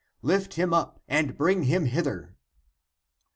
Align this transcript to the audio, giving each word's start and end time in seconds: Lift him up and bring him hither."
Lift 0.23 0.55
him 0.55 0.73
up 0.73 0.99
and 1.07 1.37
bring 1.37 1.65
him 1.65 1.85
hither." 1.85 2.35